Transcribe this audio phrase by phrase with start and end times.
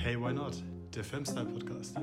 [0.00, 0.54] Hey, why not?
[0.94, 1.96] Der Filmstyle Podcast.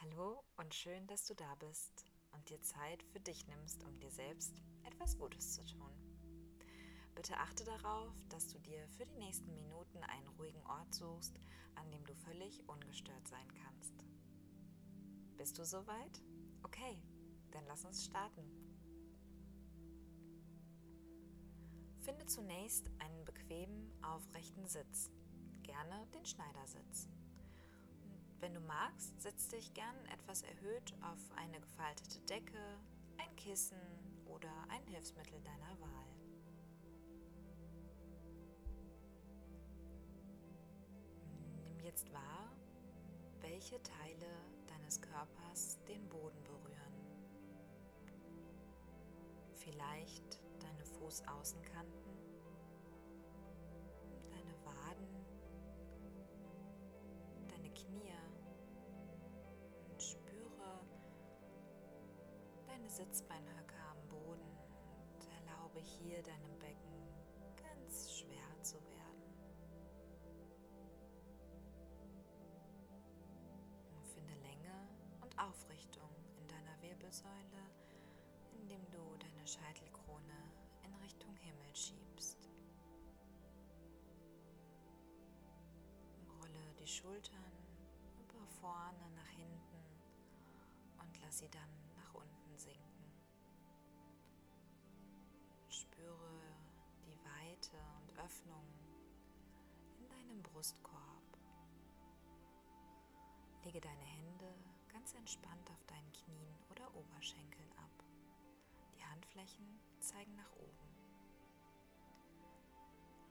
[0.00, 4.10] Hallo und schön, dass du da bist und dir Zeit für dich nimmst, um dir
[4.10, 5.92] selbst etwas Gutes zu tun.
[7.14, 11.38] Bitte achte darauf, dass du dir für die nächsten Minuten einen ruhigen Ort suchst,
[11.76, 13.94] an dem du völlig ungestört sein kannst.
[15.36, 16.20] Bist du soweit?
[16.64, 17.00] Okay,
[17.52, 18.59] dann lass uns starten.
[22.10, 25.12] Finde zunächst einen bequemen, aufrechten Sitz,
[25.62, 27.08] gerne den Schneidersitz.
[28.40, 32.80] Wenn du magst, setz dich gern etwas erhöht auf eine gefaltete Decke,
[33.16, 33.78] ein Kissen
[34.26, 36.06] oder ein Hilfsmittel deiner Wahl.
[41.64, 42.50] Nimm jetzt wahr,
[43.40, 44.26] welche Teile
[44.66, 46.90] deines Körpers den Boden berühren.
[49.54, 50.40] Vielleicht
[51.00, 52.12] Fußaußenkanten,
[54.28, 55.08] deine Waden,
[57.48, 58.12] deine Knie
[59.88, 60.84] und spüre
[62.66, 64.58] deine Sitzbeinhöcke am Boden
[65.14, 67.08] und erlaube hier deinem Becken
[67.56, 69.22] ganz schwer zu werden.
[74.12, 74.86] Finde Länge
[75.22, 77.70] und Aufrichtung in deiner Wirbelsäule
[78.70, 80.49] indem du deine Scheitelkrone
[81.10, 82.38] Richtung Himmel schiebst.
[86.40, 87.52] Rolle die Schultern
[88.16, 89.82] über vorne nach hinten
[91.00, 93.10] und lass sie dann nach unten sinken.
[95.68, 96.54] Spüre
[97.04, 98.66] die Weite und Öffnung
[99.98, 101.38] in deinem Brustkorb.
[103.64, 104.54] Lege deine Hände
[104.92, 108.04] ganz entspannt auf deinen Knien oder Oberschenkeln ab.
[108.94, 110.89] Die Handflächen zeigen nach oben.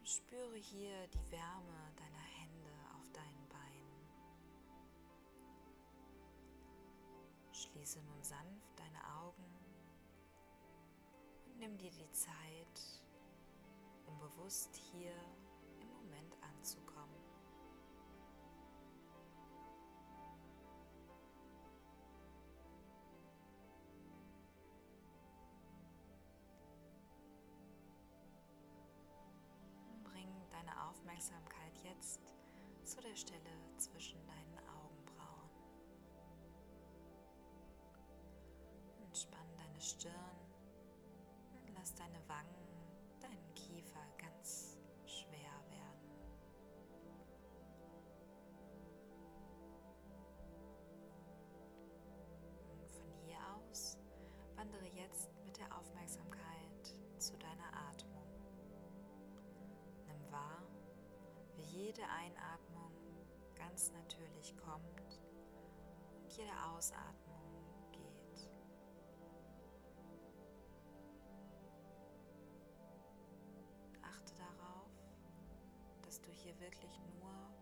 [0.10, 4.10] Spüre hier die Wärme deiner Hände auf deinen Beinen.
[7.52, 9.46] Schließe nun sanft deine Augen
[11.46, 13.04] und nimm dir die Zeit,
[14.08, 15.14] um bewusst hier
[15.80, 17.19] im Moment anzukommen.
[31.20, 32.22] Aufmerksamkeit jetzt
[32.86, 35.50] zu der Stelle zwischen deinen Augenbrauen.
[39.06, 40.14] Entspann deine Stirn
[41.62, 42.56] und lass deine Wangen,
[43.20, 44.79] deinen Kiefer ganz
[61.90, 62.92] jede Einatmung
[63.56, 65.20] ganz natürlich kommt
[66.22, 67.42] und jede Ausatmung
[67.92, 68.48] geht.
[74.04, 74.92] Achte darauf,
[76.04, 77.59] dass du hier wirklich nur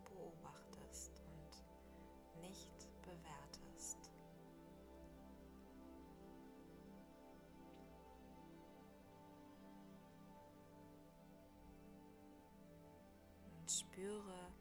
[13.80, 14.52] spüre,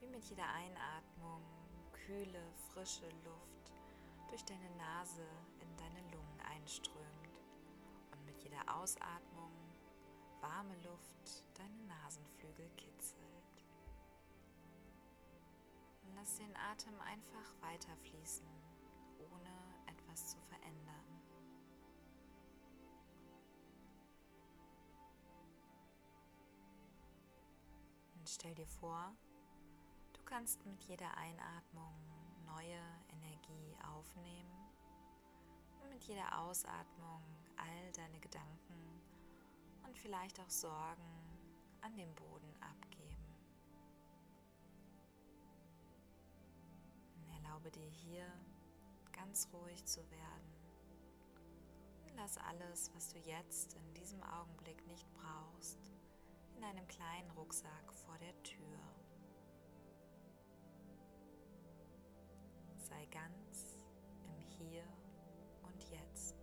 [0.00, 1.42] wie mit jeder Einatmung
[1.92, 3.72] kühle, frische Luft
[4.28, 5.26] durch deine Nase
[5.60, 7.40] in deine Lungen einströmt
[8.12, 9.52] und mit jeder Ausatmung
[10.40, 13.22] warme Luft deine Nasenflügel kitzelt.
[16.22, 18.46] lass den Atem einfach weiterfließen,
[19.18, 19.50] ohne
[19.86, 21.21] etwas zu verändern.
[28.32, 29.14] Stell dir vor,
[30.14, 31.92] du kannst mit jeder Einatmung
[32.46, 34.72] neue Energie aufnehmen
[35.82, 37.22] und mit jeder Ausatmung
[37.56, 39.02] all deine Gedanken
[39.86, 41.02] und vielleicht auch Sorgen
[41.82, 43.36] an den Boden abgeben.
[47.16, 48.26] Und erlaube dir hier
[49.12, 50.52] ganz ruhig zu werden.
[52.04, 55.91] Und lass alles, was du jetzt in diesem Augenblick nicht brauchst,
[56.62, 58.78] in einem kleinen Rucksack vor der Tür.
[62.76, 63.78] Sei ganz
[64.28, 64.84] im Hier
[65.62, 66.36] und Jetzt.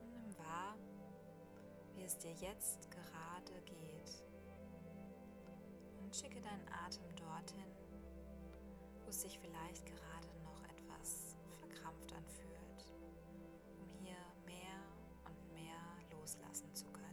[0.00, 0.76] Nimm wahr,
[1.96, 4.22] wie es dir jetzt gerade geht
[6.00, 7.72] und schicke deinen Atem dorthin,
[9.02, 12.67] wo es sich vielleicht gerade noch etwas verkrampft anfühlt,
[16.28, 17.06] loslassen zu können.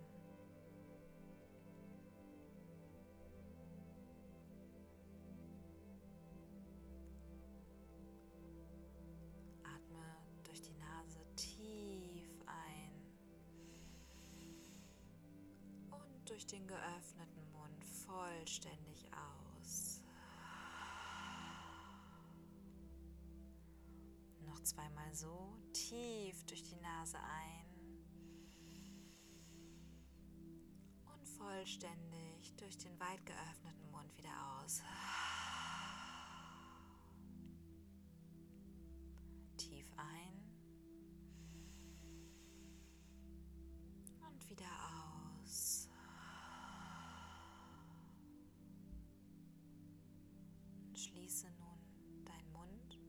[9.63, 10.03] Atme
[10.43, 12.91] durch die Nase tief ein
[15.91, 20.01] und durch den geöffneten Mund vollständig aus.
[24.45, 27.64] Noch zweimal so tief durch die Nase ein
[31.65, 34.29] vollständig durch den weit geöffneten Mund wieder
[34.61, 34.83] aus.
[39.57, 40.43] Tief ein
[44.29, 44.67] und wieder
[45.41, 45.89] aus.
[50.93, 52.99] Schließe nun deinen Mund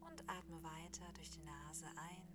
[0.00, 2.33] und atme weiter durch die Nase ein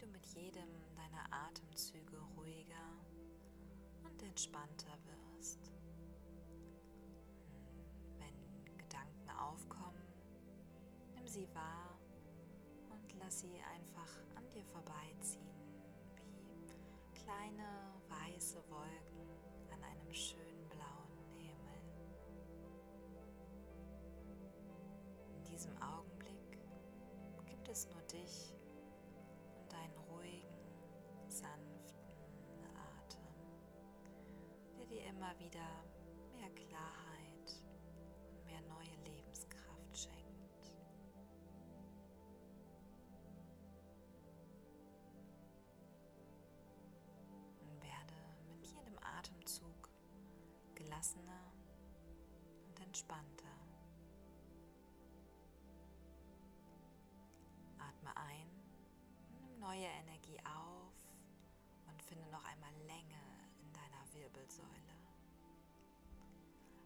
[0.00, 2.96] du mit jedem deiner Atemzüge ruhiger
[4.02, 5.70] und entspannter wirst.
[8.18, 10.08] Wenn Gedanken aufkommen,
[11.14, 11.98] nimm sie wahr
[12.90, 15.44] und lass sie einfach an dir vorbeiziehen,
[16.46, 19.28] wie kleine weiße Wolken
[19.70, 21.80] an einem schönen blauen Himmel.
[25.36, 26.58] In diesem Augenblick
[27.44, 28.49] gibt es nur dich
[34.90, 35.84] dir immer wieder
[36.32, 37.62] mehr Klarheit
[38.28, 40.72] und mehr neue Lebenskraft schenkt.
[47.60, 48.14] Und werde
[48.48, 49.88] mit jedem Atemzug
[50.74, 51.52] gelassener
[52.66, 53.46] und entspannter.
[57.78, 58.50] Atme ein,
[59.38, 60.94] nimm neue Energie auf
[61.86, 63.29] und finde noch einmal Länge
[64.12, 64.96] Wirbelsäule.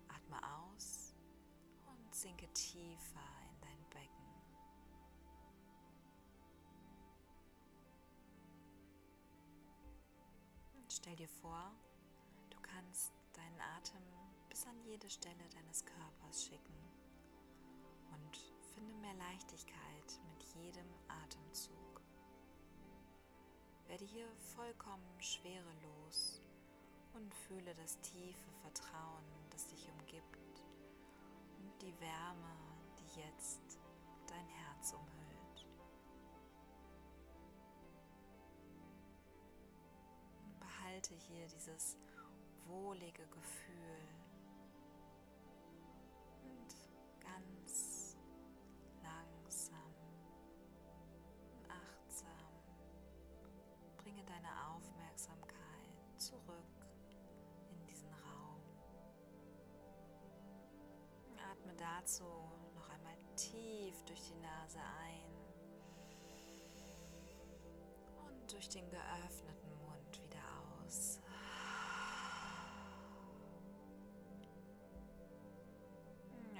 [0.08, 1.14] Atme aus
[1.86, 4.24] und sinke tiefer in dein Becken.
[10.74, 11.72] Und stell dir vor,
[12.50, 14.02] du kannst deinen Atem
[14.48, 16.74] bis an jede Stelle deines Körpers schicken
[18.12, 18.36] und
[18.74, 22.00] finde mehr Leichtigkeit mit jedem Atemzug.
[23.86, 26.43] Werde hier vollkommen schwerelos
[27.14, 30.64] und fühle das tiefe Vertrauen, das dich umgibt
[31.58, 32.56] und die Wärme,
[32.98, 33.78] die jetzt
[34.26, 35.66] dein Herz umhüllt.
[40.58, 41.96] Behalte hier dieses
[42.66, 44.08] wohlige Gefühl
[46.42, 46.74] und
[47.20, 48.16] ganz
[49.02, 49.94] langsam
[51.52, 52.28] und achtsam
[53.98, 55.54] bringe deine Aufmerksamkeit
[56.16, 56.73] zurück
[62.04, 62.24] dazu
[62.74, 65.24] noch einmal tief durch die Nase ein
[68.26, 70.42] und durch den geöffneten Mund wieder
[70.84, 71.18] aus.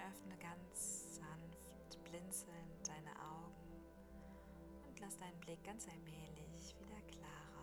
[0.08, 3.84] Öffne ganz sanft, blinzelnd deine Augen
[4.86, 7.53] und lass deinen Blick ganz allmählich wieder klarer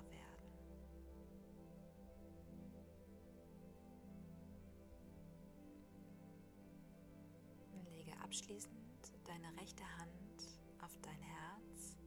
[8.32, 10.48] abschließend deine rechte Hand
[10.82, 11.98] auf dein Herz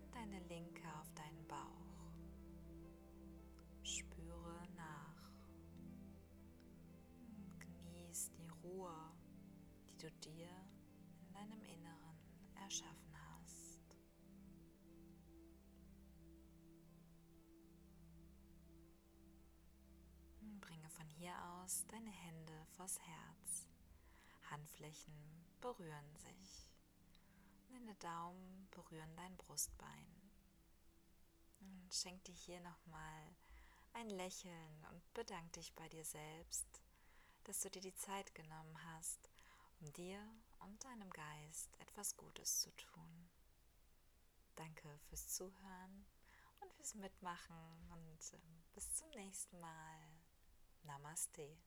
[0.00, 2.12] und deine linke auf deinen Bauch.
[3.82, 5.32] Spüre nach
[7.40, 8.94] und genieß die Ruhe,
[9.88, 10.48] die du dir
[11.26, 12.20] in deinem Inneren
[12.62, 13.82] erschaffen hast.
[20.60, 23.68] Bringe von hier aus deine Hände vors Herz.
[24.50, 25.14] Handflächen
[25.60, 26.68] berühren sich.
[27.68, 30.30] Deine Daumen berühren dein Brustbein.
[31.60, 33.36] Und schenk dir hier nochmal
[33.94, 36.82] ein Lächeln und bedank dich bei dir selbst,
[37.44, 39.30] dass du dir die Zeit genommen hast,
[39.80, 40.20] um dir
[40.60, 43.30] und deinem Geist etwas Gutes zu tun.
[44.56, 46.06] Danke fürs Zuhören
[46.60, 48.38] und fürs Mitmachen und äh,
[48.74, 49.98] bis zum nächsten Mal.
[50.82, 51.58] Namaste.